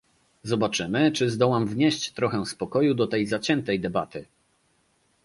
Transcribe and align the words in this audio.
Zobaczymy, 0.43 1.11
czy 1.11 1.29
zdołam 1.29 1.67
wnieść 1.67 2.11
trochę 2.11 2.45
spokoju 2.45 2.93
do 2.93 3.07
tej 3.07 3.27
zaciętej 3.27 3.79
debaty 3.79 4.25